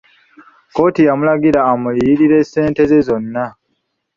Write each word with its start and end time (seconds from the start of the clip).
Kkooti 0.67 1.01
yamulagira 1.07 1.59
amuliyirire 1.71 2.37
ssente 2.43 2.81
ze 2.89 2.99
zonna. 3.07 3.45